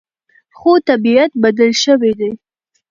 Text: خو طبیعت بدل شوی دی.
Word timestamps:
خو 0.57 0.71
طبیعت 0.87 1.31
بدل 1.43 1.71
شوی 1.83 2.11
دی. 2.19 2.31